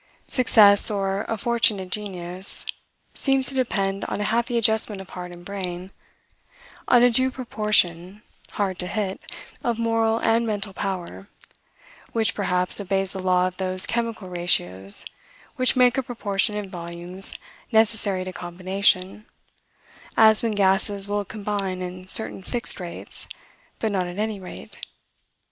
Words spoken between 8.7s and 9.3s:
to hit,